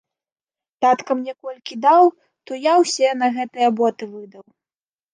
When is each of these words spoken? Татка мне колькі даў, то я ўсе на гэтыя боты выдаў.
Татка 0.85 1.17
мне 1.19 1.35
колькі 1.43 1.79
даў, 1.85 2.03
то 2.49 2.59
я 2.71 2.81
ўсе 2.87 3.15
на 3.23 3.33
гэтыя 3.39 3.67
боты 3.81 4.13
выдаў. 4.19 4.45